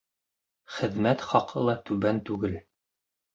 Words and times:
Хеҙмәт 0.77 1.25
хаҡы 1.33 1.67
ла 1.67 1.77
түбән 1.91 2.23
түгел. 2.31 2.57